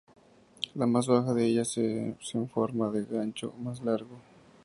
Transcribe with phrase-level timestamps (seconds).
[0.73, 4.17] La más baja de ellas es en forma de gancho más largo.